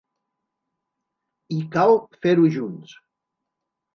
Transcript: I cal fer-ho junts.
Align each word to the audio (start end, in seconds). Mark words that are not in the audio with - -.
I 1.57 1.59
cal 1.75 1.93
fer-ho 2.23 2.47
junts. 2.55 2.95